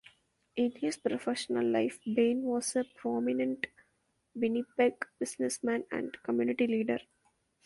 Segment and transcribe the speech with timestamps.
[0.55, 3.67] In his professional life Bain was a prominent
[4.33, 6.97] Winnipeg businessman and community leader.